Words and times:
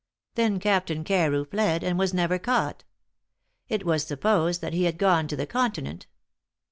Then 0.33 0.57
Captain 0.59 1.03
Carew 1.03 1.45
fled, 1.45 1.83
and 1.83 1.99
was 1.99 2.11
never 2.11 2.39
caught. 2.39 2.83
It 3.69 3.85
was 3.85 4.03
supposed 4.03 4.59
that 4.61 4.73
he 4.73 4.85
had 4.85 4.97
gone 4.97 5.27
to 5.27 5.35
the 5.35 5.45
Continent. 5.45 6.07